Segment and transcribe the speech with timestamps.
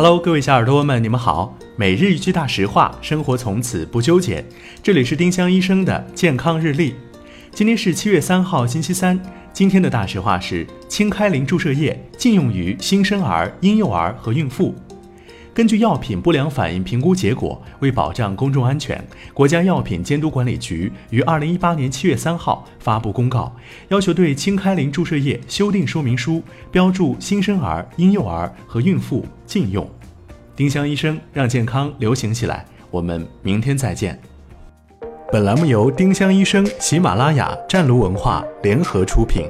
[0.00, 1.58] Hello，各位小耳朵们，你们好。
[1.74, 4.44] 每日一句大实话，生活从此不纠结。
[4.80, 6.94] 这里是丁香医生的健康日历。
[7.50, 9.20] 今天是七月三号，星期三。
[9.52, 14.72] 今天的大实话是：清开灵注射液禁用于新生儿、婴幼儿和孕妇。
[15.58, 19.04] 根据药品不良反应评估结果，为保障公众安全，
[19.34, 23.52] 国家药品监督管理局于二零一八年七月三号发布公告，
[23.88, 29.84] 要求对氢开灵注射液修订说明书标注新生儿、婴幼儿和孕妇禁用。
[30.54, 34.16] 丁香医生让健康流行起来，我们明天再见。
[35.32, 39.48] 本栏目由丁香医生、喜马拉雅、湛庐文化联合出品。